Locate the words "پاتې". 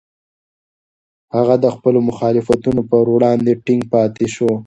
3.93-4.25